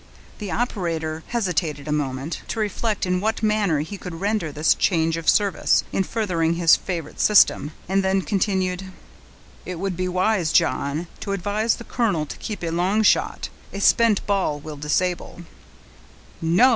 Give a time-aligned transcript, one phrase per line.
[0.39, 5.15] The operator hesitated a moment, to reflect in what manner he could render this change
[5.15, 8.85] of service in furthering his favorite system, and then continued,—
[9.63, 13.79] "It would be wise, John, to advise the colonel to keep at long shot; a
[13.79, 15.43] spent ball will disable—"
[16.41, 16.69] "No!"